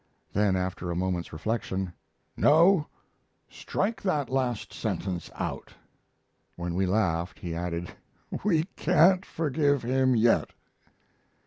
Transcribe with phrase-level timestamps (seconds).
[0.33, 1.93] Then, after a moment's reflection,
[2.35, 2.87] "No;
[3.51, 5.75] strike that last sentence out."
[6.55, 7.91] When we laughed, he added,
[8.43, 10.53] "We can't forgive him yet."